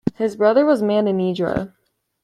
[0.15, 1.73] His brother was Maninidra.